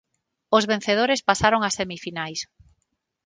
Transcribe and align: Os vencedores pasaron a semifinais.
Os 0.57 0.63
vencedores 0.71 1.25
pasaron 1.29 1.61
a 1.63 1.69
semifinais. 1.79 2.39